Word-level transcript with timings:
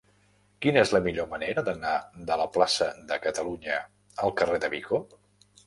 Quina 0.65 0.79
és 0.83 0.93
la 0.95 1.01
millor 1.07 1.27
manera 1.33 1.63
d'anar 1.67 1.91
de 2.31 2.39
la 2.43 2.49
plaça 2.57 2.89
de 3.13 3.21
Catalunya 3.29 3.79
al 4.27 4.37
carrer 4.43 4.61
de 4.67 4.75
Vico? 4.79 5.05